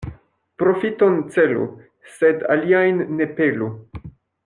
[0.61, 1.67] Profiton celu,
[2.17, 3.73] sed aliajn ne pelu.